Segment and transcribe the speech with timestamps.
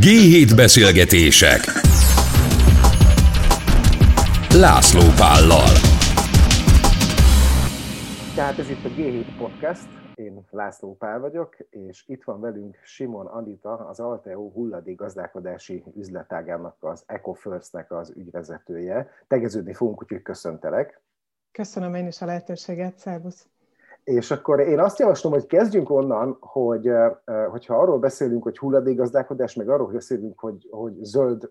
[0.00, 1.60] G7 beszélgetések
[4.54, 5.72] László Pállal
[8.34, 13.26] Tehát ez itt a G7 Podcast, én László Pál vagyok, és itt van velünk Simon
[13.26, 19.10] Anita, az Alteo hulladék gazdálkodási üzletágának, az EcoFirst-nek az ügyvezetője.
[19.28, 21.00] Tegeződni fogunk, úgyhogy köszöntelek.
[21.52, 23.48] Köszönöm én is a lehetőséget, szervusz!
[24.08, 26.90] És akkor én azt javaslom, hogy kezdjünk onnan, hogy
[27.50, 31.50] hogyha arról beszélünk, hogy hulladékgazdálkodás, meg arról beszélünk, hogy, hogy zöld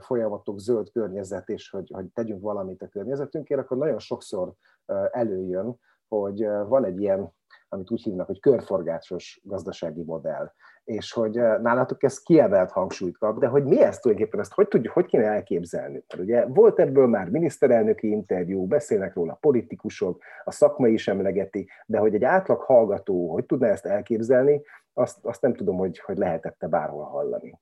[0.00, 4.52] folyamatok, zöld környezet, és hogy, hogy tegyünk valamit a környezetünkért, akkor nagyon sokszor
[5.10, 5.76] előjön,
[6.08, 7.32] hogy van egy ilyen,
[7.72, 10.52] amit úgy hívnak, hogy körforgásos gazdasági modell
[10.84, 14.68] és hogy eh, nálatok ez kiemelt hangsúlyt kap, de hogy mi ez tulajdonképpen, ezt hogy
[14.68, 16.04] tudjuk, hogy kéne elképzelni?
[16.08, 21.98] Mert ugye volt ebből már miniszterelnöki interjú, beszélnek róla politikusok, a szakma is emlegeti, de
[21.98, 24.62] hogy egy átlag hallgató hogy tudná ezt elképzelni,
[24.92, 27.58] azt, azt nem tudom, hogy, hogy lehetette bárhol hallani.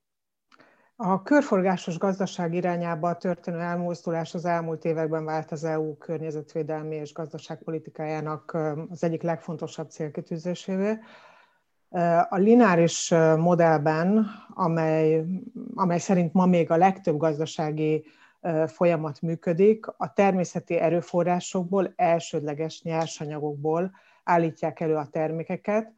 [1.03, 8.57] A körforgásos gazdaság irányába történő elmozdulás az elmúlt években vált az EU környezetvédelmi és gazdaságpolitikájának
[8.91, 10.99] az egyik legfontosabb célkitűzésévé.
[12.29, 15.25] A lineáris modellben, amely,
[15.75, 18.05] amely szerint ma még a legtöbb gazdasági
[18.67, 23.91] folyamat működik, a természeti erőforrásokból, elsődleges nyersanyagokból
[24.25, 25.93] állítják elő a termékeket,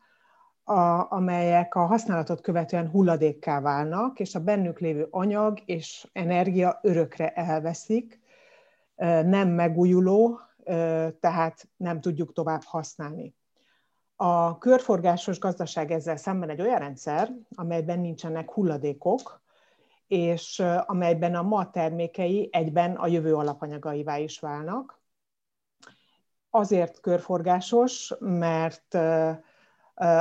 [0.65, 7.31] a, amelyek a használatot követően hulladékká válnak, és a bennük lévő anyag és energia örökre
[7.33, 8.21] elveszik,
[9.25, 10.41] nem megújuló,
[11.21, 13.35] tehát nem tudjuk tovább használni.
[14.17, 19.43] A körforgásos gazdaság ezzel szemben egy olyan rendszer, amelyben nincsenek hulladékok,
[20.07, 25.01] és amelyben a ma termékei egyben a jövő alapanyagaivá is válnak.
[26.51, 28.99] Azért körforgásos, mert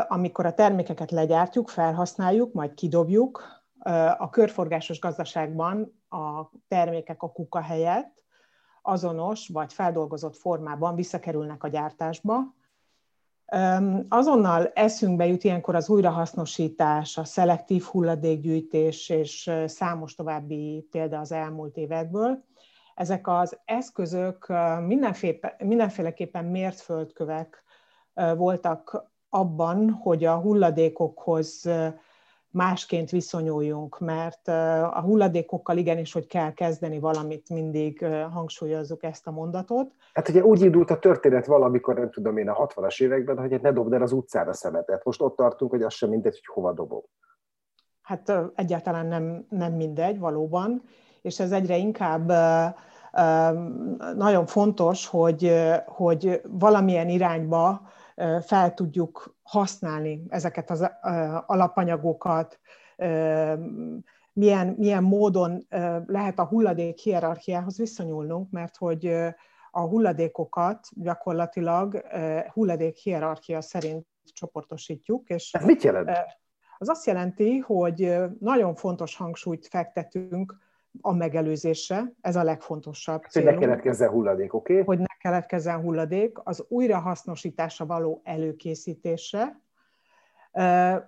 [0.08, 3.64] amikor a termékeket legyártjuk, felhasználjuk, majd kidobjuk,
[4.18, 8.24] a körforgásos gazdaságban a termékek a kuka helyett
[8.82, 12.54] azonos vagy feldolgozott formában visszakerülnek a gyártásba,
[14.10, 21.78] Azonnal eszünkbe jut ilyenkor az újrahasznosítás, a szelektív hulladékgyűjtés és számos további példa az elmúlt
[21.78, 22.44] évekből.
[22.96, 24.54] Ezek az eszközök
[25.58, 27.64] mindenféleképpen mért földkövek
[28.14, 31.70] voltak abban, hogy a hulladékokhoz
[32.52, 34.48] másként viszonyuljunk, mert
[34.94, 39.92] a hulladékokkal igenis, hogy kell kezdeni valamit, mindig hangsúlyozzuk ezt a mondatot.
[40.14, 43.72] Hát ugye úgy indult a történet valamikor, nem tudom én, a 60-as években, hogy ne
[43.72, 45.04] dobd el az utcára szemetet.
[45.06, 47.02] Most ott tartunk, hogy az sem mindegy, hogy hova dobom.
[48.02, 50.84] Hát egyáltalán nem, nem mindegy, valóban,
[51.22, 52.32] és ez egyre inkább
[54.16, 55.56] nagyon fontos, hogy,
[55.86, 57.82] hogy valamilyen irányba
[58.42, 60.90] fel tudjuk használni ezeket az
[61.46, 62.60] alapanyagokat,
[64.34, 65.66] milyen, milyen módon
[66.06, 69.06] lehet a hulladék hierarchiához viszonyulnunk, mert hogy
[69.72, 72.06] a hulladékokat gyakorlatilag
[72.54, 75.30] hulladék hierarchia szerint csoportosítjuk.
[75.30, 76.12] És Ez mit jelent?
[76.78, 80.56] Az azt jelenti, hogy nagyon fontos hangsúlyt fektetünk
[81.02, 83.52] a megelőzésre, ez a legfontosabb célunk.
[83.52, 84.74] Hogy ne keletkezzen hulladék, oké?
[84.74, 84.86] Okay?
[84.86, 89.62] Hogy ne keletkezzen hulladék, az újrahasznosításra való előkészítésre,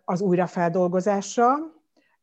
[0.05, 1.55] az újrafeldolgozásra,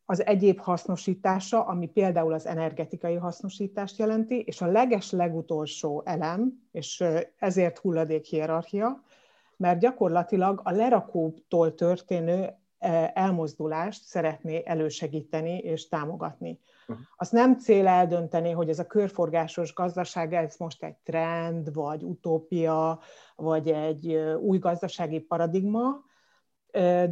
[0.04, 7.04] az egyéb hasznosítása, ami például az energetikai hasznosítást jelenti, és a leges legutolsó elem, és
[7.38, 9.02] ezért hulladék hierarchia,
[9.56, 12.54] mert gyakorlatilag a lerakótól történő
[13.14, 16.58] elmozdulást szeretné elősegíteni és támogatni.
[17.16, 23.00] Azt nem cél eldönteni, hogy ez a körforgásos gazdaság, ez most egy trend, vagy utópia,
[23.36, 26.08] vagy egy új gazdasági paradigma,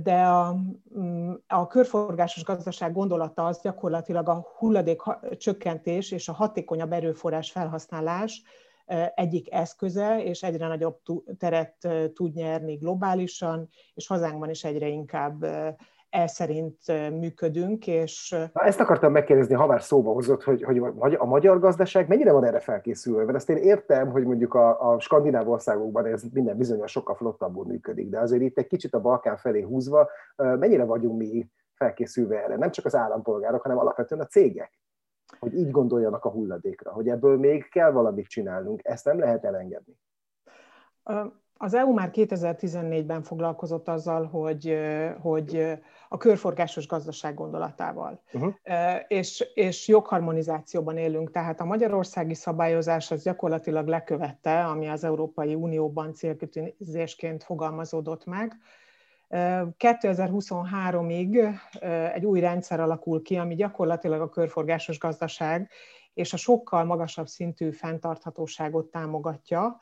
[0.02, 0.56] de a,
[0.98, 5.02] mm, a körforgásos gazdaság gondolata az gyakorlatilag a hulladék
[5.36, 8.42] csökkentés és a hatékonyabb erőforrás felhasználás
[9.14, 11.00] egyik eszköze, és egyre nagyobb
[11.38, 15.44] teret tud nyerni globálisan, és hazánkban is egyre inkább
[16.10, 16.76] e szerint
[17.18, 17.86] működünk.
[17.86, 18.30] És...
[18.52, 22.44] Na, ezt akartam megkérdezni, ha már szóba hozott, hogy, hogy a magyar gazdaság mennyire van
[22.44, 23.24] erre felkészülve?
[23.24, 27.66] Mert ezt én értem, hogy mondjuk a, a skandináv országokban ez minden bizonyos sokkal flottabbul
[27.66, 32.56] működik, de azért itt egy kicsit a Balkán felé húzva, mennyire vagyunk mi felkészülve erre?
[32.56, 34.78] Nem csak az állampolgárok, hanem alapvetően a cégek
[35.38, 39.98] hogy így gondoljanak a hulladékra, hogy ebből még kell valamit csinálnunk, ezt nem lehet elengedni.
[41.56, 44.78] Az EU már 2014-ben foglalkozott azzal, hogy,
[45.20, 45.78] hogy
[46.08, 48.22] a körforgásos gazdaság gondolatával.
[48.32, 48.54] Uh-huh.
[49.08, 56.12] És, és jogharmonizációban élünk, tehát a magyarországi szabályozás az gyakorlatilag lekövette, ami az Európai Unióban
[56.12, 58.56] célkütőzésként fogalmazódott meg.
[59.78, 61.58] 2023-ig
[62.14, 65.70] egy új rendszer alakul ki, ami gyakorlatilag a körforgásos gazdaság
[66.14, 69.78] és a sokkal magasabb szintű fenntarthatóságot támogatja.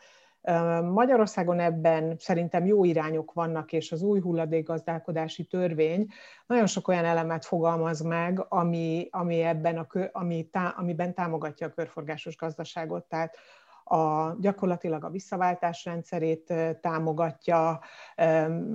[0.92, 6.06] Magyarországon ebben szerintem jó irányok vannak, és az új hulladékgazdálkodási törvény
[6.46, 11.70] nagyon sok olyan elemet fogalmaz meg, ami, ami ebben a, ami, tá, amiben támogatja a
[11.70, 13.04] körforgásos gazdaságot.
[13.04, 13.36] Tehát
[13.88, 17.80] a, gyakorlatilag a visszaváltás rendszerét támogatja,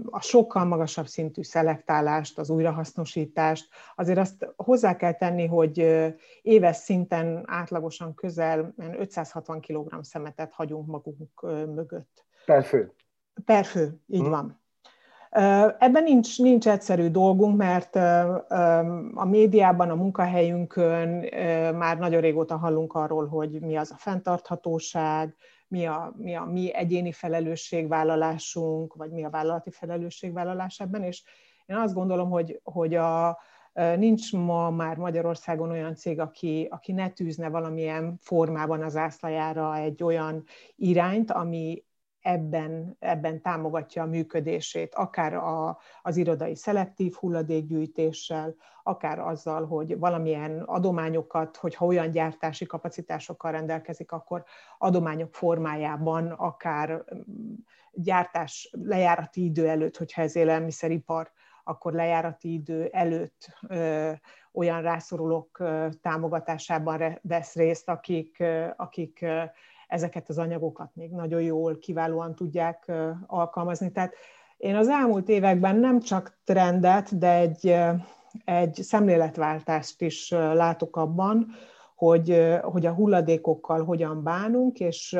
[0.05, 3.69] a sokkal magasabb szintű szelektálást, az újrahasznosítást.
[3.95, 5.77] Azért azt hozzá kell tenni, hogy
[6.41, 11.41] éves szinten átlagosan közel 560 kg szemetet hagyunk magunk
[11.75, 12.25] mögött.
[12.45, 12.93] Per fő.
[13.45, 14.29] Per fő, így hmm.
[14.29, 14.60] van.
[15.79, 17.95] Ebben nincs, nincs egyszerű dolgunk, mert
[19.13, 21.25] a médiában, a munkahelyünkön
[21.75, 25.35] már nagyon régóta hallunk arról, hogy mi az a fenntarthatóság,
[25.67, 31.23] mi a, mi a mi egyéni felelősségvállalásunk, vagy mi a vállalati felelősségvállalás ebben, és
[31.65, 33.39] én azt gondolom, hogy, hogy a,
[33.73, 40.03] nincs ma már Magyarországon olyan cég, aki, aki ne tűzne valamilyen formában az ászlajára egy
[40.03, 40.43] olyan
[40.75, 41.83] irányt, ami
[42.21, 50.61] ebben, ebben támogatja a működését, akár a, az irodai szelektív hulladékgyűjtéssel, akár azzal, hogy valamilyen
[50.61, 54.43] adományokat, hogyha olyan gyártási kapacitásokkal rendelkezik, akkor
[54.77, 57.53] adományok formájában, akár mm,
[57.93, 61.31] gyártás lejárati idő előtt, hogyha ez élelmiszeripar,
[61.63, 64.11] akkor lejárati idő előtt ö,
[64.53, 69.25] olyan rászorulók ö, támogatásában vesz részt, akik, ö, akik
[69.91, 72.91] ezeket az anyagokat még nagyon jól, kiválóan tudják
[73.27, 73.91] alkalmazni.
[73.91, 74.13] Tehát
[74.57, 77.75] én az elmúlt években nem csak trendet, de egy,
[78.45, 81.47] egy szemléletváltást is látok abban,
[81.95, 85.17] hogy, hogy a hulladékokkal hogyan bánunk, és,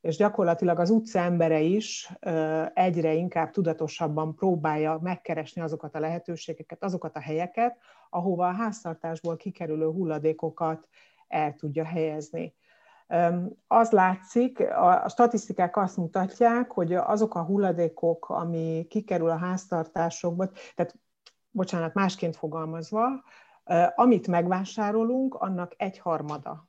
[0.00, 2.12] és gyakorlatilag az utca embere is
[2.74, 7.76] egyre inkább tudatosabban próbálja megkeresni azokat a lehetőségeket, azokat a helyeket,
[8.10, 10.88] ahova a háztartásból kikerülő hulladékokat
[11.28, 12.54] el tudja helyezni.
[13.66, 20.94] Az látszik, a statisztikák azt mutatják, hogy azok a hulladékok, ami kikerül a háztartásokba, tehát
[21.50, 23.06] bocsánat, másként fogalmazva,
[23.94, 26.68] amit megvásárolunk, annak egy harmada,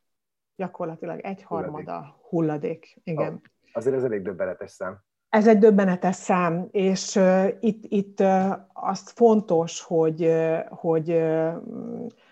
[0.55, 2.99] gyakorlatilag egy harmada hulladék.
[3.03, 3.33] Igen.
[3.33, 3.39] Oh,
[3.73, 5.03] azért ez elég döbbenetes szám.
[5.29, 11.23] Ez egy döbbenetes szám, és uh, itt, itt uh, azt fontos, hogy, uh, hogy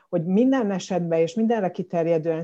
[0.10, 2.44] hogy minden esetben és mindenre kiterjedően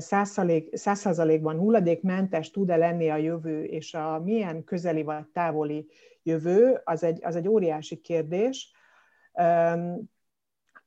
[0.72, 5.86] százszázalékban hulladékmentes tud-e lenni a jövő, és a milyen közeli vagy távoli
[6.22, 8.72] jövő, az egy, az egy óriási kérdés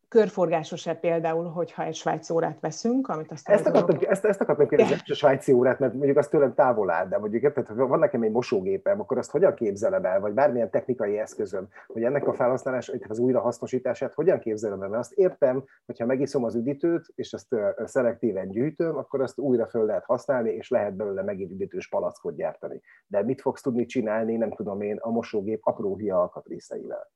[0.09, 3.55] körforgásos-e például, hogyha egy svájci órát veszünk, amit aztán...
[3.55, 4.11] Ezt akartam, azonok...
[4.11, 7.43] ezt, ezt akartam kérdezni, a svájci órát, mert mondjuk az tőlem távol áll, de mondjuk
[7.43, 11.67] érted, ha van nekem egy mosógépem, akkor azt hogyan képzelem el, vagy bármilyen technikai eszközöm,
[11.87, 16.55] hogy ennek a felhasználás, az újrahasznosítását hogyan képzelem el, mert azt értem, hogyha megiszom az
[16.55, 21.51] üdítőt, és azt szelektíven gyűjtöm, akkor azt újra föl lehet használni, és lehet belőle megint
[21.51, 22.81] üdítős palackot gyártani.
[23.07, 27.11] De mit fogsz tudni csinálni, nem tudom én, a mosógép apró hia alkatrészeivel?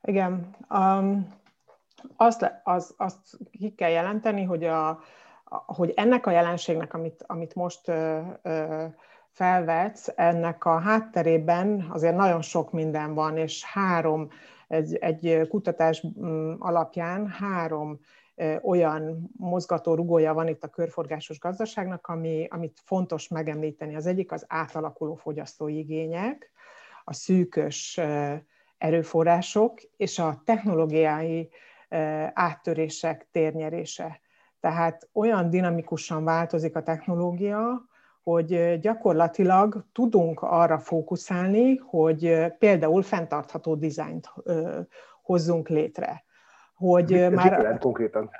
[0.00, 0.56] Igen.
[0.70, 1.42] Um
[2.16, 5.00] azt, az, azt ki kell jelenteni, hogy, a,
[5.66, 8.84] hogy ennek a jelenségnek, amit, amit most ö, ö,
[9.30, 14.28] felvetsz, ennek a hátterében azért nagyon sok minden van, és három,
[14.68, 18.00] egy, egy kutatás mm, alapján három
[18.62, 23.96] olyan mozgató rugója van itt a körforgásos gazdaságnak, ami, amit fontos megemlíteni.
[23.96, 26.50] Az egyik az átalakuló fogyasztói igények,
[27.04, 28.00] a szűkös
[28.78, 31.48] erőforrások és a technológiai
[32.32, 34.20] áttörések térnyerése.
[34.60, 37.82] Tehát olyan dinamikusan változik a technológia,
[38.22, 44.32] hogy gyakorlatilag tudunk arra fókuszálni, hogy például fenntartható dizájnt
[45.22, 46.24] hozzunk létre.
[46.74, 48.30] Hogy Ez már, konkrétan?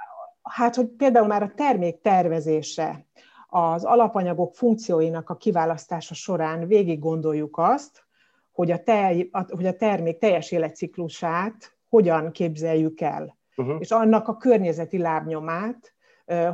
[0.42, 3.06] Hát, hogy például már a termék tervezése,
[3.48, 8.04] az alapanyagok funkcióinak a kiválasztása során végig gondoljuk azt,
[8.52, 13.76] hogy a, tej, hogy a termék teljes életciklusát hogyan képzeljük el uh-huh.
[13.78, 15.94] és annak a környezeti lábnyomát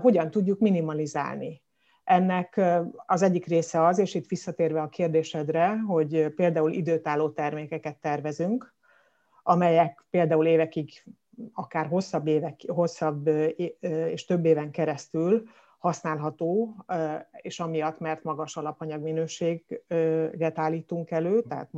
[0.00, 1.62] hogyan tudjuk minimalizálni.
[2.04, 2.61] Ennek
[3.06, 8.75] az egyik része az, és itt visszatérve a kérdésedre, hogy például időtálló termékeket tervezünk,
[9.42, 10.90] amelyek például évekig,
[11.52, 13.26] akár hosszabb, évek, hosszabb
[14.11, 15.42] és több éven keresztül
[15.78, 16.76] használható,
[17.32, 21.70] és amiatt, mert magas alapanyagminőséget állítunk elő, tehát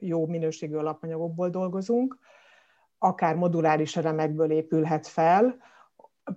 [0.00, 2.18] jó minőségű alapanyagokból dolgozunk,
[2.98, 5.56] akár moduláris elemekből épülhet fel,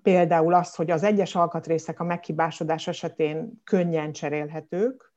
[0.02, 5.14] például az, hogy az egyes alkatrészek a meghibásodás esetén könnyen cserélhetők,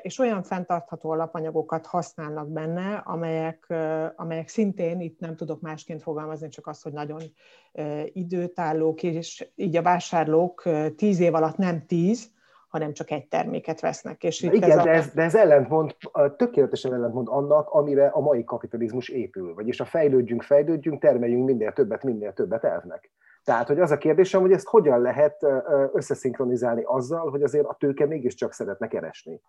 [0.00, 3.74] és olyan fenntartható alapanyagokat használnak benne, amelyek,
[4.16, 7.22] amelyek szintén, itt nem tudok másként fogalmazni, csak azt, hogy nagyon
[8.04, 12.30] időtállók, és így a vásárlók tíz év alatt nem tíz,
[12.70, 14.24] hanem csak egy terméket vesznek.
[14.24, 15.96] És itt igen, ez de, ez, de ez ellentmond,
[16.36, 19.54] tökéletesen ellentmond annak, amire a mai kapitalizmus épül.
[19.54, 23.10] Vagyis a fejlődjünk, fejlődjünk, termeljünk minél többet, minél többet elvnek.
[23.44, 25.46] Tehát, hogy az a kérdésem, hogy ezt hogyan lehet
[25.92, 29.40] összeszinkronizálni azzal, hogy azért a tőke mégiscsak szeretne keresni.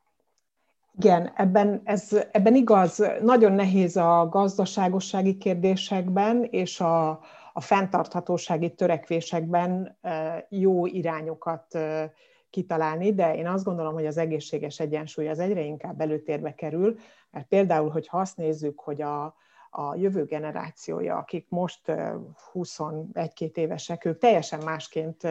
[0.97, 7.09] Igen, ebben, ez, ebben igaz, nagyon nehéz a gazdaságossági kérdésekben és a,
[7.53, 9.97] a fenntarthatósági törekvésekben
[10.49, 11.77] jó irányokat
[12.51, 16.95] kitalálni, de én azt gondolom, hogy az egészséges egyensúly az egyre inkább előtérbe kerül,
[17.31, 19.35] mert például, hogy azt nézzük, hogy a,
[19.69, 21.81] a jövő generációja, akik most
[22.53, 25.27] 21-2 évesek, ők teljesen másként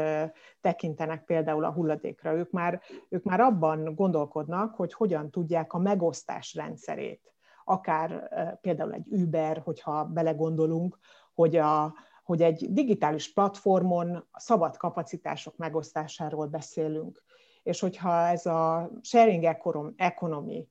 [0.60, 2.34] tekintenek például a hulladékra.
[2.34, 7.34] Ők már, ők már abban gondolkodnak, hogy hogyan tudják a megosztás rendszerét,
[7.64, 8.28] akár
[8.60, 10.98] például egy Uber, hogyha belegondolunk,
[11.34, 11.94] hogy, a,
[12.30, 17.22] hogy egy digitális platformon a szabad kapacitások megosztásáról beszélünk.
[17.62, 19.56] És hogyha ez a sharing
[19.96, 20.68] economy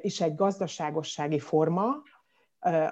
[0.00, 1.84] is egy gazdaságossági forma,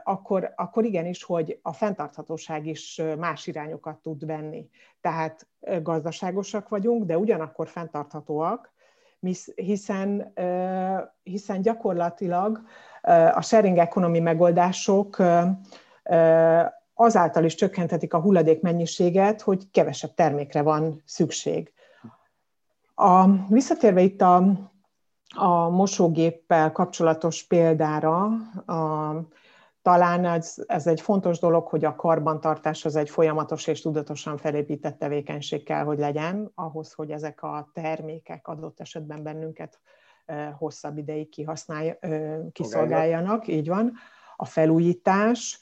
[0.02, 4.68] akkor, akkor igenis, hogy a fenntarthatóság is más irányokat tud venni.
[5.00, 5.48] Tehát
[5.82, 8.72] gazdaságosak vagyunk, de ugyanakkor fenntarthatóak,
[9.54, 10.32] hiszen,
[11.22, 12.60] hiszen gyakorlatilag
[13.32, 15.16] a sharing economy megoldások
[17.00, 21.73] azáltal is csökkenthetik a hulladék mennyiséget, hogy kevesebb termékre van szükség.
[22.95, 24.37] A, visszatérve itt a,
[25.37, 28.23] a mosógéppel kapcsolatos példára,
[28.67, 29.14] a,
[29.83, 34.99] talán ez, ez egy fontos dolog, hogy a karbantartás az egy folyamatos és tudatosan felépített
[34.99, 39.81] tevékenység kell, hogy legyen, ahhoz, hogy ezek a termékek adott esetben bennünket
[40.59, 41.99] hosszabb ideig kihasználj,
[42.52, 43.93] kiszolgáljanak, így van.
[44.37, 45.61] A felújítás,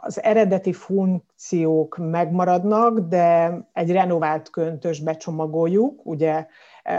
[0.00, 6.46] az eredeti funkciók megmaradnak, de egy renovált köntös becsomagoljuk, ugye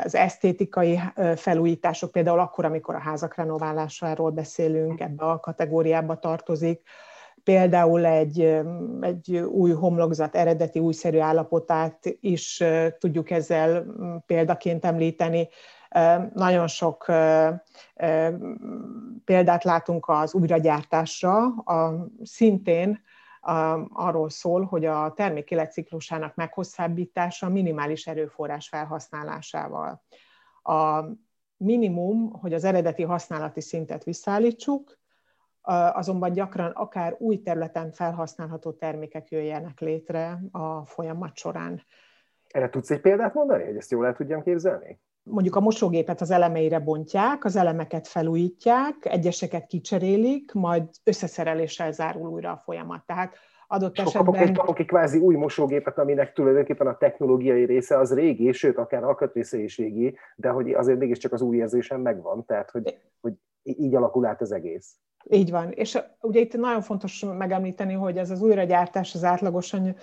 [0.03, 0.99] az esztétikai
[1.35, 6.81] felújítások, például akkor, amikor a házak renoválásáról beszélünk, ebbe a kategóriába tartozik,
[7.43, 8.59] például egy,
[9.01, 12.63] egy új homlokzat eredeti újszerű állapotát is
[12.99, 13.85] tudjuk ezzel
[14.25, 15.47] példaként említeni.
[16.33, 17.05] Nagyon sok
[19.25, 23.01] példát látunk az újragyártásra, a, szintén
[23.89, 30.03] arról szól, hogy a termék életciklusának meghosszabbítása minimális erőforrás felhasználásával.
[30.63, 31.03] A
[31.57, 34.97] minimum, hogy az eredeti használati szintet visszaállítsuk,
[35.93, 41.81] azonban gyakran akár új területen felhasználható termékek jöjjenek létre a folyamat során.
[42.47, 44.99] Erre tudsz egy példát mondani, hogy ezt jól el tudjam képzelni?
[45.29, 52.51] Mondjuk a mosógépet az elemeire bontják, az elemeket felújítják, egyeseket kicserélik, majd összeszereléssel zárul újra
[52.51, 53.05] a folyamat.
[53.05, 53.35] Tehát
[53.67, 54.25] adott esetben...
[54.25, 59.03] Kapok kapok egy kvázi új mosógépet, aminek tulajdonképpen a technológiai része az régi, sőt, akár
[59.03, 63.95] alkatrésze is régi, de hogy azért mégiscsak az új érzésem megvan, tehát hogy, hogy így
[63.95, 64.95] alakul át az egész.
[65.29, 65.71] Így van.
[65.71, 69.95] És ugye itt nagyon fontos megemlíteni, hogy ez az újragyártás az átlagosan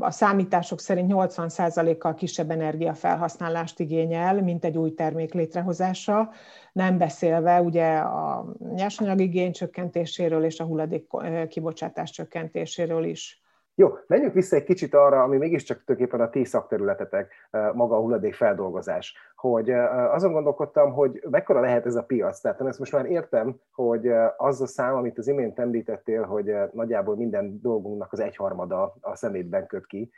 [0.00, 6.30] a számítások szerint 80%-kal kisebb energiafelhasználást igényel, mint egy új termék létrehozása,
[6.72, 11.06] nem beszélve ugye a nyersanyagigény csökkentéséről és a hulladék
[11.48, 13.42] kibocsátás csökkentéséről is.
[13.74, 17.32] Jó, menjünk vissza egy kicsit arra, ami mégiscsak tulajdonképpen a ti szakterületetek,
[17.74, 22.40] maga a hulladék feldolgozás, hogy azon gondolkodtam, hogy mekkora lehet ez a piac.
[22.40, 27.16] Tehát ezt most már értem, hogy az a szám, amit az imént említettél, hogy nagyjából
[27.16, 30.10] minden dolgunknak az egyharmada a szemétben köt ki,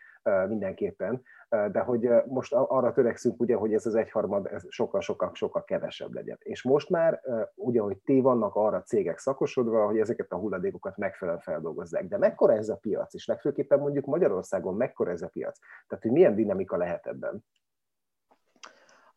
[0.48, 6.36] mindenképpen, de hogy most arra törekszünk ugye, hogy ez az egyharmad sokkal-sokkal-sokkal kevesebb legyen.
[6.40, 7.20] És most már
[7.54, 12.08] ugye, hogy ti vannak arra cégek szakosodva, hogy ezeket a hulladékokat megfelelően feldolgozzák.
[12.08, 15.58] De mekkora ez a piac, és legfőképpen mondjuk Magyarországon mekkora ez a piac?
[15.86, 17.44] Tehát, hogy milyen dinamika lehet ebben?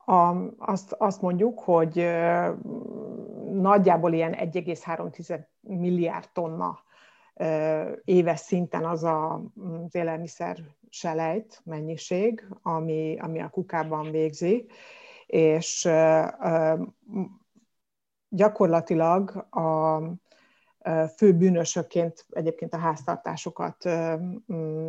[0.09, 2.07] A, azt, azt mondjuk, hogy
[3.51, 6.79] nagyjából ilyen 1,3 milliárd tonna
[8.03, 9.33] éves szinten az a,
[9.85, 10.57] az élelmiszer
[10.89, 14.65] selejt mennyiség, ami, ami a kukában végzi,
[15.25, 15.89] és
[18.29, 20.01] gyakorlatilag a
[21.15, 23.83] fő bűnösökként egyébként a háztartásokat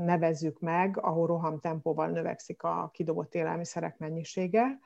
[0.04, 4.78] nevezzük meg, ahol rohamtempóval növekszik a kidobott élelmiszerek mennyisége.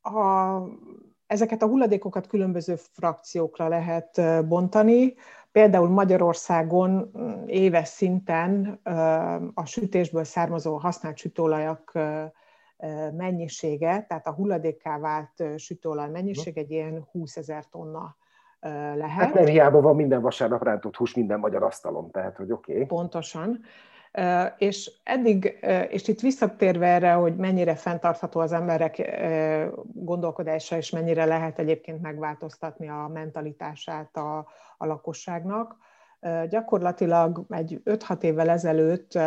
[0.00, 0.60] A,
[1.26, 5.14] ezeket a hulladékokat különböző frakciókra lehet bontani.
[5.52, 7.10] Például Magyarországon
[7.46, 8.80] éves szinten
[9.54, 11.92] a sütésből származó használt sütőolajak
[13.16, 18.16] mennyisége, tehát a hulladékká vált sütőolaj mennyiség egy ilyen 20 ezer tonna
[18.94, 19.10] lehet.
[19.10, 22.72] Hát nem hiába van minden vasárnap rántott hús minden magyar asztalon, tehát hogy oké.
[22.72, 22.86] Okay.
[22.86, 23.60] Pontosan.
[24.58, 25.58] És eddig,
[25.88, 29.18] és itt visszatérve erre, hogy mennyire fenntartható az emberek
[29.92, 34.38] gondolkodása, és mennyire lehet egyébként megváltoztatni a mentalitását a,
[34.76, 35.76] a lakosságnak,
[36.48, 39.18] gyakorlatilag egy 5-6 évvel ezelőtt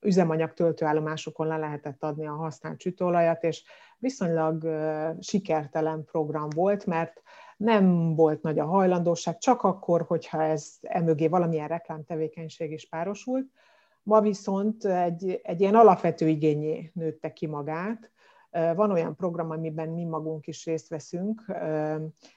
[0.00, 3.62] üzemanyag töltőállomásokon le lehetett adni a használt sütőolajat, és
[3.98, 4.66] viszonylag
[5.20, 7.22] sikertelen program volt, mert
[7.60, 13.46] nem volt nagy a hajlandóság, csak akkor, hogyha ez emögé valamilyen reklámtevékenység is párosult.
[14.02, 18.10] Ma viszont egy, egy ilyen alapvető igényé nőtte ki magát.
[18.50, 21.44] Van olyan program, amiben mi magunk is részt veszünk,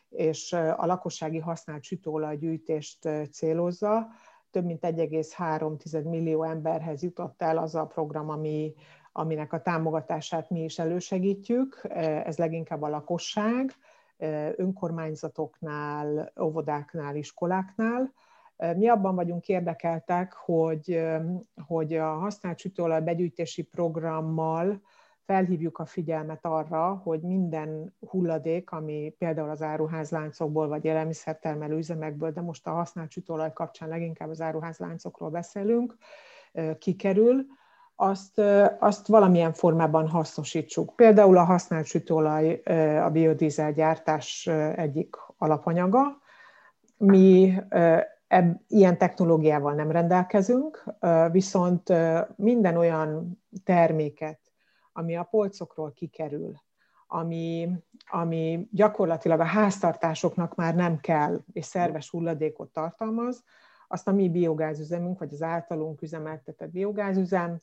[0.10, 4.08] és a lakossági használt sütőolajgyűjtést célozza.
[4.52, 8.74] Több mint 1,3 millió emberhez jutott el az a program, ami,
[9.12, 11.82] aminek a támogatását mi is elősegítjük.
[12.24, 13.76] Ez leginkább a lakosság,
[14.56, 18.14] önkormányzatoknál, óvodáknál, iskoláknál.
[18.58, 21.04] Mi abban vagyunk érdekeltek, hogy,
[21.66, 24.82] hogy a használt sütőolaj begyűjtési programmal
[25.26, 32.42] felhívjuk a figyelmet arra, hogy minden hulladék, ami például az áruházláncokból vagy élelmiszertermelő üzemekből, de
[32.42, 35.98] most a használt sütőolaj kapcsán leginkább az áruházláncokról beszélünk,
[36.78, 37.46] kikerül,
[37.96, 38.42] azt,
[38.80, 40.96] azt valamilyen formában hasznosítsuk.
[40.96, 42.62] Például a használt sütőolaj
[43.06, 46.22] a biodízel gyártás egyik alapanyaga.
[46.98, 47.54] Mi
[48.28, 50.84] ebb, ilyen technológiával nem rendelkezünk,
[51.32, 51.94] viszont
[52.36, 54.40] minden olyan terméket,
[54.94, 56.54] ami a polcokról kikerül,
[57.08, 57.70] ami,
[58.06, 63.44] ami gyakorlatilag a háztartásoknak már nem kell, és szerves hulladékot tartalmaz,
[63.94, 67.62] azt a mi biogázüzemünk, vagy az általunk üzemeltetett biogázüzem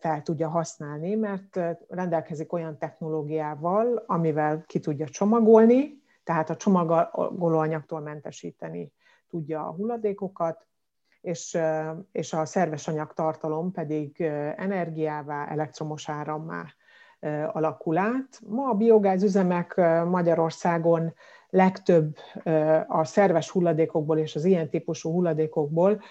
[0.00, 8.92] fel tudja használni, mert rendelkezik olyan technológiával, amivel ki tudja csomagolni, tehát a csomagolóanyagtól mentesíteni
[9.28, 10.66] tudja a hulladékokat,
[11.20, 11.58] és,
[12.12, 14.20] és a szerves anyagtartalom pedig
[14.56, 16.64] energiává, elektromos árammá
[17.52, 18.40] alakul át.
[18.46, 21.14] Ma a biogázüzemek Magyarországon
[21.54, 22.16] legtöbb
[22.86, 26.02] a szerves hulladékokból és az ilyen típusú hulladékokból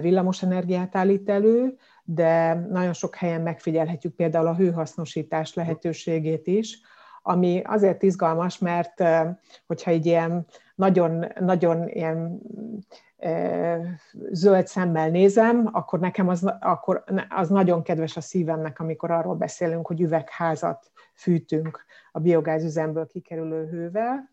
[0.00, 6.80] villamos energiát állít elő, de nagyon sok helyen megfigyelhetjük például a hőhasznosítás lehetőségét is,
[7.22, 9.02] ami azért izgalmas, mert
[9.66, 12.40] hogyha egy ilyen nagyon, nagyon ilyen
[14.30, 19.86] zöld szemmel nézem, akkor nekem az, akkor az nagyon kedves a szívemnek, amikor arról beszélünk,
[19.86, 24.30] hogy üvegházat fűtünk a biogázüzemből kikerülő hővel,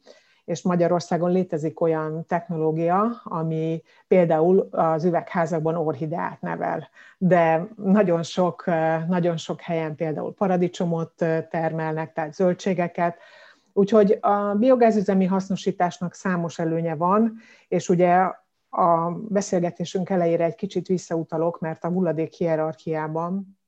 [0.50, 8.66] és Magyarországon létezik olyan technológia, ami például az üvegházakban orhideát nevel, de nagyon sok,
[9.08, 11.14] nagyon sok helyen például paradicsomot
[11.50, 13.18] termelnek, tehát zöldségeket,
[13.74, 18.32] Úgyhogy a biogázüzemi hasznosításnak számos előnye van, és ugye
[18.70, 23.60] a beszélgetésünk elejére egy kicsit visszautalok, mert a hulladék hierarchiában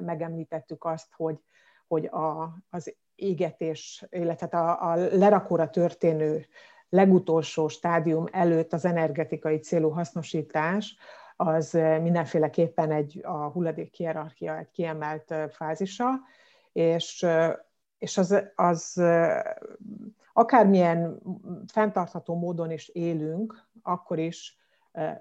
[0.00, 1.40] megemlítettük azt, hogy,
[1.86, 6.46] hogy a, az égetés, illetve a, a lerakóra történő
[6.88, 10.96] legutolsó stádium előtt az energetikai célú hasznosítás,
[11.36, 16.10] az mindenféleképpen egy a hulladék hierarchia egy kiemelt fázisa,
[16.72, 17.26] és,
[17.98, 19.02] és az, az
[20.32, 21.20] akármilyen
[21.72, 24.58] fenntartható módon is élünk, akkor is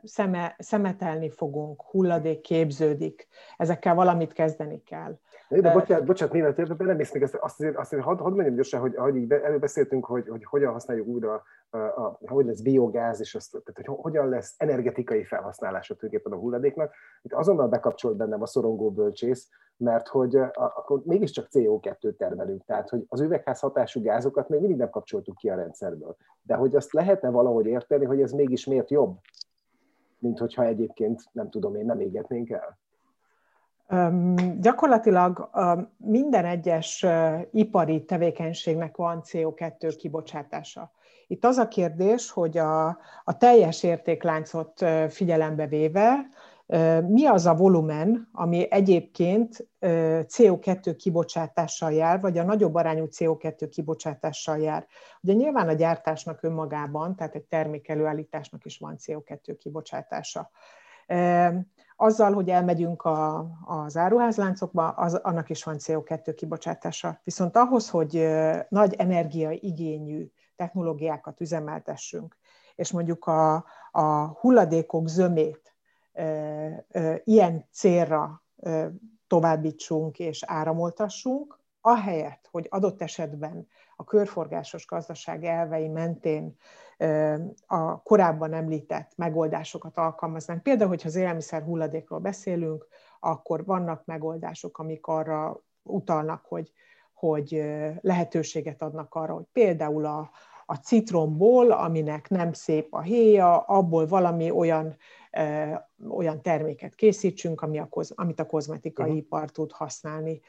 [0.04, 5.20] szeme, szemetelni fogunk, hulladék képződik, ezekkel valamit kezdeni kell.
[5.50, 8.34] De, de bocsánat, bocsánat mielőtt érte, belemész még ezt, azt azért, azt azért hadd, hadd
[8.34, 12.62] mondjam gyorsan, hogy ahogy így előbeszéltünk, hogy, hogy hogyan használjuk újra, a, a, hogy lesz
[12.62, 16.94] biogáz, és azt, tehát, hogy hogyan lesz energetikai felhasználása tulajdonképpen a hulladéknak.
[17.22, 22.90] Itt azonnal bekapcsolt bennem a szorongó bölcsész, mert hogy a, akkor mégiscsak CO2 termelünk, tehát
[22.90, 26.16] hogy az üvegház hatású gázokat még mindig nem kapcsoltuk ki a rendszerből.
[26.42, 29.18] De hogy azt lehetne valahogy érteni, hogy ez mégis miért jobb,
[30.26, 32.78] mint hogyha egyébként, nem tudom én, nem égetnénk el?
[33.90, 40.92] Um, gyakorlatilag uh, minden egyes uh, ipari tevékenységnek van CO2 kibocsátása.
[41.28, 42.88] Itt az a kérdés, hogy a,
[43.24, 46.30] a teljes értékláncot uh, figyelembe véve,
[47.08, 49.68] mi az a volumen, ami egyébként
[50.28, 54.86] CO2 kibocsátással jár, vagy a nagyobb arányú CO2 kibocsátással jár.
[55.22, 60.50] Ugye nyilván a gyártásnak önmagában, tehát egy termék előállításnak is van CO2 kibocsátása.
[61.96, 67.20] Azzal, hogy elmegyünk a, az áruházláncokba, az, annak is van CO2 kibocsátása.
[67.24, 68.28] Viszont ahhoz, hogy
[68.70, 72.38] nagy energiaigényű technológiákat üzemeltessünk,
[72.76, 75.75] és mondjuk a, a hulladékok zömét
[77.24, 78.44] ilyen célra
[79.28, 86.58] továbbítsunk és áramoltassunk, ahelyett, hogy adott esetben a körforgásos gazdaság elvei mentén
[87.66, 90.64] a korábban említett megoldásokat alkalmaznánk.
[90.64, 92.88] Például, hogyha az élelmiszer hulladékról beszélünk,
[93.20, 96.72] akkor vannak megoldások, amik arra utalnak, hogy,
[97.14, 97.64] hogy
[98.02, 100.30] lehetőséget adnak arra, hogy például a,
[100.66, 104.96] a citromból, aminek nem szép a héja, abból valami olyan,
[106.10, 109.22] olyan terméket készítsünk, ami a, amit a kozmetikai uh-huh.
[109.22, 110.42] ipar tud használni.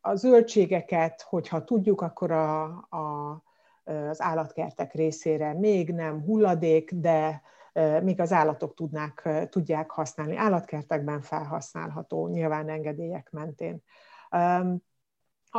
[0.00, 3.42] A zöldségeket, hogyha tudjuk, akkor a, a,
[3.84, 7.42] az állatkertek részére még nem hulladék, de
[8.02, 10.36] még az állatok tudnák, tudják használni.
[10.36, 13.82] Állatkertekben felhasználható, nyilván engedélyek mentén.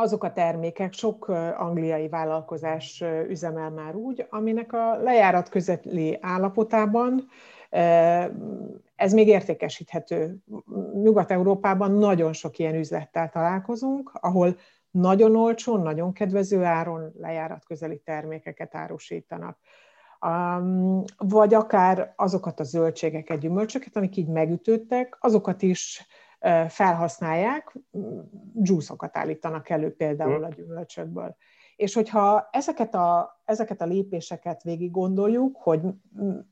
[0.00, 7.28] Azok a termékek, sok angliai vállalkozás üzemel már úgy, aminek a lejárat közeli állapotában
[8.96, 10.36] ez még értékesíthető.
[10.92, 14.56] Nyugat-Európában nagyon sok ilyen üzlettel találkozunk, ahol
[14.90, 19.58] nagyon olcsó, nagyon kedvező áron lejárat közeli termékeket árusítanak.
[21.16, 26.06] Vagy akár azokat a zöldségeket, gyümölcsöket, amik így megütődtek, azokat is
[26.68, 27.76] felhasználják,
[28.52, 31.36] dzsúszokat állítanak elő például a gyümölcsökből.
[31.76, 35.80] És hogyha ezeket a, ezeket a lépéseket végig gondoljuk, hogy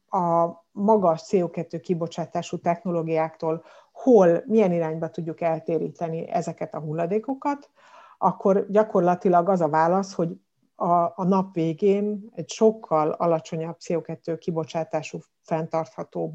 [0.08, 7.70] a magas CO2 kibocsátású technológiáktól hol, milyen irányba tudjuk eltéríteni ezeket a hulladékokat,
[8.18, 10.36] akkor gyakorlatilag az a válasz, hogy
[10.74, 16.34] a, a nap végén egy sokkal alacsonyabb CO2 kibocsátású, fenntarthatóbb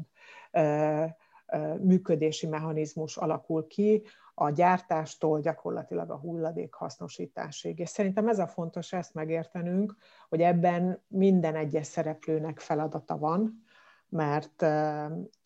[1.82, 4.02] működési mechanizmus alakul ki,
[4.34, 7.78] a gyártástól gyakorlatilag a hulladék hasznosításig.
[7.78, 9.96] És szerintem ez a fontos ezt megértenünk,
[10.28, 13.64] hogy ebben minden egyes szereplőnek feladata van,
[14.08, 14.64] mert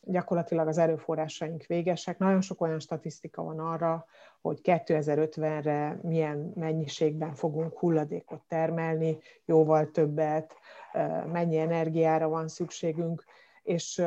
[0.01, 2.19] gyakorlatilag az erőforrásaink végesek.
[2.19, 4.07] Nagyon sok olyan statisztika van arra,
[4.41, 10.55] hogy 2050-re milyen mennyiségben fogunk hulladékot termelni, jóval többet,
[11.33, 13.25] mennyi energiára van szükségünk,
[13.63, 14.03] és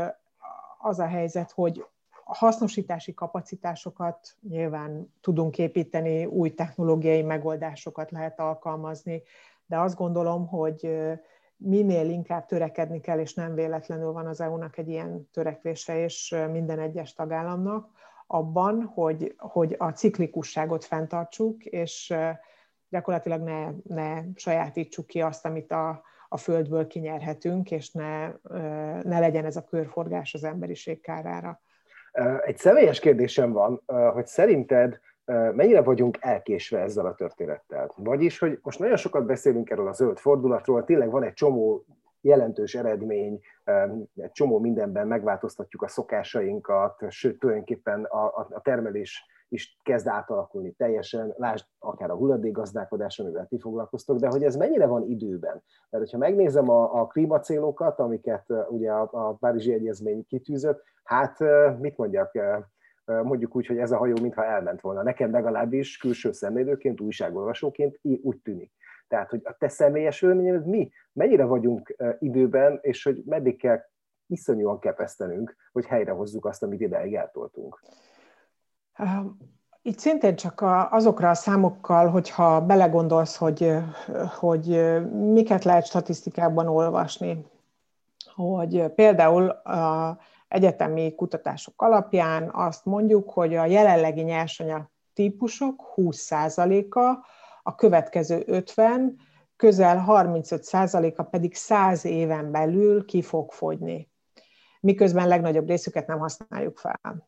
[0.82, 1.86] az a helyzet, hogy
[2.24, 9.22] hasznosítási kapacitásokat nyilván tudunk építeni, új technológiai megoldásokat lehet alkalmazni,
[9.65, 11.00] de azt gondolom, hogy
[11.58, 16.80] minél inkább törekedni kell, és nem véletlenül van az EU-nak egy ilyen törekvése, és minden
[16.80, 17.89] egyes tagállamnak,
[18.28, 22.13] abban, hogy, hogy a ciklikusságot fenntartsuk, és
[22.89, 28.28] gyakorlatilag ne, ne sajátítsuk ki azt, amit a, a földből kinyerhetünk, és ne,
[29.02, 31.62] ne legyen ez a körforgás az emberiség kárára.
[32.46, 37.92] Egy személyes kérdésem van, hogy szerinted mennyire vagyunk elkésve ezzel a történettel?
[37.96, 41.86] Vagyis, hogy most nagyon sokat beszélünk erről a zöld fordulatról, tényleg van egy csomó
[42.22, 43.39] jelentős eredmény,
[44.15, 51.34] egy csomó mindenben megváltoztatjuk a szokásainkat, sőt, tulajdonképpen a, a termelés is kezd átalakulni teljesen,
[51.38, 55.64] lásd akár a hulladékgazdálkodás, amivel ti foglalkoztok, de hogy ez mennyire van időben?
[55.90, 61.40] Mert hogyha megnézem a, a klímacélokat, amiket ugye a, a Párizsi Egyezmény kitűzött, hát
[61.80, 62.32] mit mondjak,
[63.06, 65.04] mondjuk úgy, hogy ez a hajó mintha elment volna.
[65.04, 68.72] Nekem legalábbis külső szemlélőként, újságolvasóként úgy tűnik.
[69.08, 70.92] Tehát, hogy a te személyes élményed mi?
[71.14, 73.80] Mennyire vagyunk időben, és hogy meddig kell
[74.28, 77.80] iszonyúan kepesztenünk, hogy helyrehozzuk azt, amit ideig eltoltunk?
[79.82, 83.74] Itt szintén csak azokra a számokkal, hogyha belegondolsz, hogy,
[84.40, 87.46] hogy miket lehet statisztikákban olvasni,
[88.36, 97.26] hogy például a egyetemi kutatások alapján azt mondjuk, hogy a jelenlegi nyersanyag típusok 20%-a,
[97.64, 99.16] a következő 50,
[99.56, 104.10] közel 35%-a pedig 100 éven belül ki fog fogyni,
[104.80, 107.28] miközben legnagyobb részüket nem használjuk fel.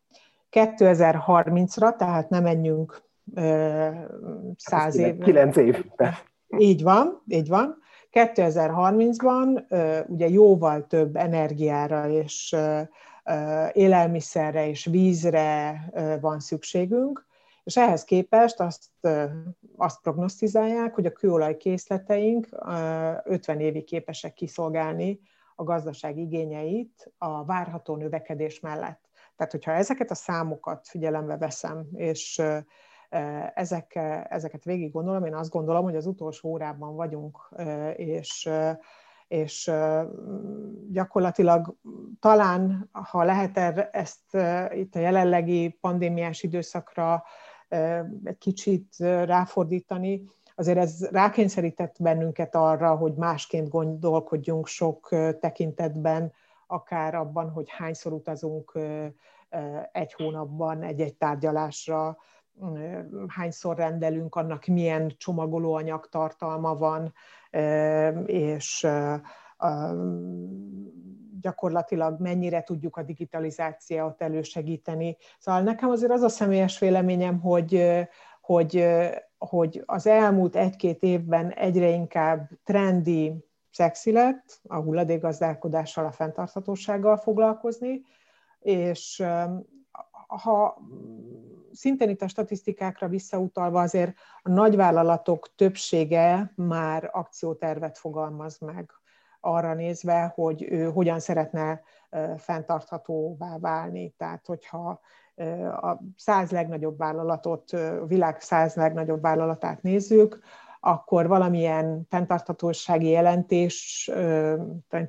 [0.52, 3.04] 2030-ra, tehát nem menjünk
[4.56, 5.18] 100 év.
[5.18, 5.86] 9 év.
[6.58, 7.78] Így van, így van.
[8.12, 9.64] 2030-ban
[10.08, 12.56] ugye jóval több energiára és
[13.72, 15.82] élelmiszerre és vízre
[16.22, 17.26] van szükségünk,
[17.64, 18.90] és ehhez képest azt,
[19.78, 22.48] azt prognosztizálják, hogy a kőolaj készleteink
[23.24, 25.20] 50 évig képesek kiszolgálni
[25.56, 29.10] a gazdaság igényeit a várható növekedés mellett.
[29.42, 32.42] Tehát, hogyha ezeket a számokat figyelembe veszem, és
[33.54, 33.96] ezek,
[34.30, 37.50] ezeket végig gondolom, én azt gondolom, hogy az utolsó órában vagyunk,
[37.96, 38.50] és
[39.28, 39.72] és
[40.92, 41.76] gyakorlatilag
[42.20, 43.58] talán, ha lehet
[43.92, 44.38] ezt
[44.72, 47.24] itt a jelenlegi pandémiás időszakra
[48.24, 50.24] egy kicsit ráfordítani,
[50.56, 56.34] azért ez rákényszerített bennünket arra, hogy másként gondolkodjunk sok tekintetben
[56.72, 58.80] akár abban, hogy hányszor utazunk
[59.92, 62.18] egy hónapban egy-egy tárgyalásra,
[63.28, 67.14] hányszor rendelünk, annak milyen csomagolóanyag tartalma van,
[68.26, 68.88] és
[71.42, 75.18] gyakorlatilag mennyire tudjuk a digitalizációt elősegíteni.
[75.40, 78.00] Szóval nekem azért az a személyes véleményem, hogy,
[78.42, 78.88] hogy,
[79.38, 88.02] hogy az elmúlt egy-két évben egyre inkább trendi, szexi lett a hulladékgazdálkodással, a fenntarthatósággal foglalkozni,
[88.60, 89.24] és
[90.28, 90.78] ha
[91.72, 98.92] szintén itt a statisztikákra visszautalva azért a nagyvállalatok többsége már akciótervet fogalmaz meg
[99.40, 101.82] arra nézve, hogy ő hogyan szeretne
[102.38, 104.14] fenntarthatóvá válni.
[104.18, 105.00] Tehát, hogyha
[105.82, 110.40] a száz legnagyobb vállalatot, a világ száz legnagyobb vállalatát nézzük,
[110.84, 114.10] akkor valamilyen fenntarthatósági jelentés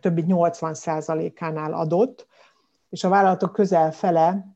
[0.01, 2.27] több mint 80% ánál adott,
[2.91, 4.47] és a vállalatok közel fele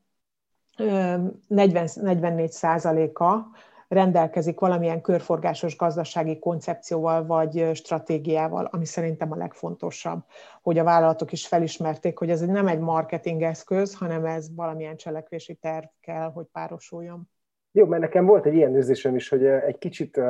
[1.47, 3.47] 40, 44 százaléka
[3.89, 10.25] rendelkezik valamilyen körforgásos gazdasági koncepcióval vagy stratégiával, ami szerintem a legfontosabb,
[10.63, 15.55] hogy a vállalatok is felismerték, hogy ez nem egy marketing eszköz, hanem ez valamilyen cselekvési
[15.55, 17.29] terv kell, hogy párosuljon.
[17.77, 20.21] Jó, mert nekem volt egy ilyen érzésem is, hogy egy kicsit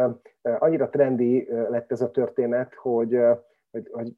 [0.42, 3.18] annyira trendi lett ez a történet, hogy,
[3.70, 4.16] hogy, hogy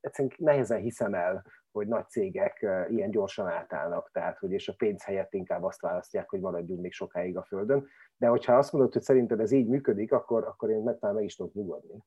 [0.00, 5.04] egyszerűen nehezen hiszem el, hogy nagy cégek ilyen gyorsan átállnak, tehát hogy és a pénz
[5.04, 7.86] helyett inkább azt választják, hogy maradjunk még sokáig a Földön.
[8.16, 11.36] De hogyha azt mondod, hogy szerinted ez így működik, akkor, akkor én meg, meg is
[11.36, 12.04] tudok nyugodni.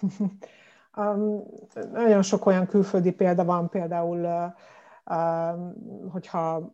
[0.96, 1.44] um,
[1.92, 4.52] nagyon sok olyan külföldi példa van, például uh,
[6.12, 6.72] hogyha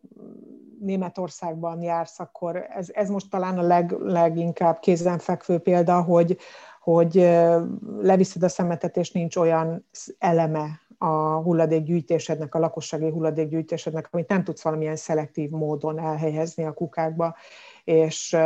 [0.79, 6.37] Németországban jársz, akkor ez, ez most talán a leg, leginkább kézenfekvő példa, hogy,
[6.81, 7.13] hogy
[8.01, 9.85] leviszed a szemetet, és nincs olyan
[10.17, 17.35] eleme a hulladékgyűjtésednek, a lakossági hulladékgyűjtésednek, amit nem tudsz valamilyen szelektív módon elhelyezni a kukákba,
[17.83, 18.37] és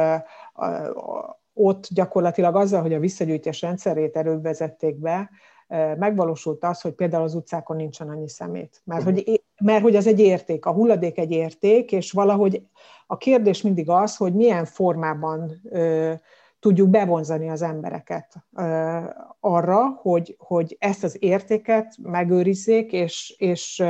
[1.54, 5.30] ott gyakorlatilag azzal, hogy a visszagyűjtés rendszerét erővezették be,
[5.98, 8.82] megvalósult az, hogy például az utcákon nincsen annyi szemét.
[8.84, 12.62] Mert hogy, mert hogy ez egy érték, a hulladék egy érték, és valahogy
[13.08, 15.62] a kérdés mindig az, hogy milyen formában
[16.60, 18.34] tudjuk bevonzani az embereket
[19.40, 23.84] arra, hogy, hogy ezt az értéket megőrizzék, és, és,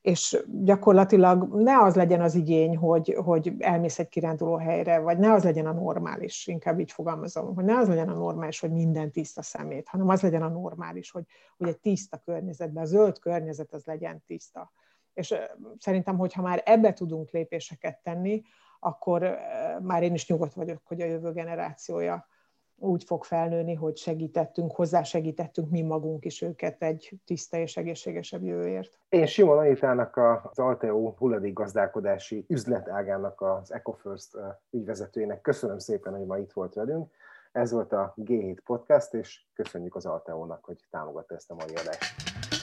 [0.00, 5.32] és gyakorlatilag ne az legyen az igény, hogy, hogy elmész egy kiránduló helyre, vagy ne
[5.32, 9.10] az legyen a normális, inkább így fogalmazom, hogy ne az legyen a normális, hogy minden
[9.10, 11.24] tiszta szemét, hanem az legyen a normális, hogy,
[11.58, 14.72] hogy egy tiszta környezetben, a zöld környezet az legyen tiszta.
[15.20, 15.34] És
[15.78, 18.42] szerintem, hogyha már ebbe tudunk lépéseket tenni,
[18.78, 19.38] akkor
[19.82, 22.26] már én is nyugodt vagyok, hogy a jövő generációja
[22.76, 28.42] úgy fog felnőni, hogy segítettünk, hozzá segítettünk mi magunk is őket egy tiszta és egészségesebb
[28.42, 28.98] jövőért.
[29.08, 30.16] Én Simon Anitának
[30.50, 34.36] az Alteo hulladékgazdálkodási üzletágának az EcoFirst
[34.70, 37.10] ügyvezetőjének köszönöm szépen, hogy ma itt volt velünk.
[37.52, 42.14] Ez volt a G7 Podcast, és köszönjük az Alteónak, hogy támogatta ezt a mai adást.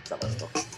[0.03, 0.76] Szevasztok!